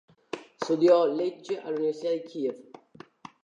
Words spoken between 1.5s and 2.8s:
all'Università di Kiev.